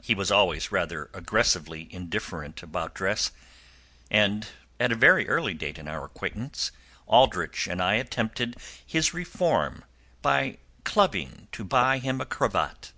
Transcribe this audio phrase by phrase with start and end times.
[0.00, 3.30] He was always rather aggressively indifferent about dress,
[4.10, 4.46] and
[4.80, 6.70] at a very early date in our acquaintance
[7.06, 9.84] Aldrich and I attempted his reform
[10.22, 12.92] by clubbing to buy him a cravat.